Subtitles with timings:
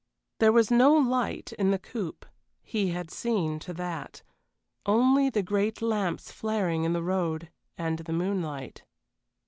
[0.39, 2.23] There was no light in the coupé
[2.63, 4.23] he had seen to that
[4.83, 8.83] only the great lamps flaring in the road and the moonlight.